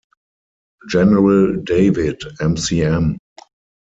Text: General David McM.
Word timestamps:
General 0.89 1.57
David 1.63 2.21
McM. 2.39 3.17